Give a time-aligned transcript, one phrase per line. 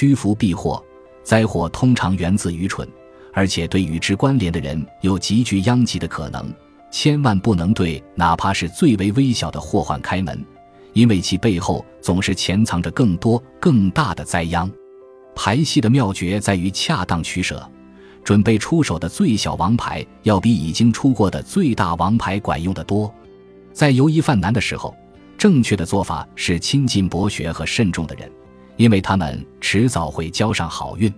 [0.00, 0.82] 趋福避祸，
[1.22, 2.88] 灾祸通常源自愚蠢，
[3.34, 6.50] 而且对与之关联的人有极具殃及的可能。
[6.90, 10.42] 千万不能对哪怕是最为微小的祸患开门，
[10.94, 14.70] 因为其背后总是潜藏着更多更大的灾殃。
[15.34, 17.70] 牌戏的妙诀在于恰当取舍，
[18.24, 23.12] 准备出手的最小王牌要比已经出过的最大王牌管用得多。
[23.74, 24.96] 在游疑犯难的时候，
[25.36, 28.32] 正确的做法是亲近博学和慎重的人，
[28.80, 31.12] 因为他们迟早会交上好运。